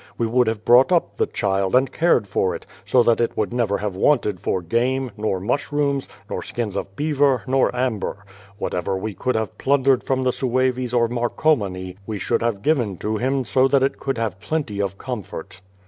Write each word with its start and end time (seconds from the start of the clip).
We 0.17 0.25
would 0.25 0.47
have 0.47 0.65
brought 0.65 0.91
up 0.91 1.17
the 1.17 1.27
cliild, 1.27 1.75
and 1.75 1.91
cared 1.91 2.27
for 2.27 2.55
it, 2.55 2.65
so 2.87 3.03
that 3.03 3.21
it 3.21 3.33
had 3.37 3.53
never 3.53 3.77
wanted 3.87 4.39
for 4.39 4.63
game, 4.63 5.11
nor 5.15 5.39
mush 5.39 5.71
rooms, 5.71 6.09
nor 6.27 6.41
skins 6.41 6.75
of 6.75 6.95
beaver, 6.95 7.43
nor 7.45 7.69
amber. 7.75 8.25
Whatever 8.57 8.97
we 8.97 9.13
could 9.13 9.35
have 9.35 9.59
plundered 9.59 10.03
from 10.03 10.23
the 10.23 10.31
Sueves 10.33 10.91
or 10.91 11.07
Marcomani 11.07 11.97
we 12.07 12.17
should 12.17 12.41
have 12.41 12.63
given 12.63 12.97
to 12.97 13.17
Him 13.17 13.43
so 13.45 13.67
that 13.67 13.83
it 13.83 13.99
could 13.99 14.17
have 14.17 14.39
plenty 14.39 14.81
of 14.81 14.97
comfort. 14.97 15.61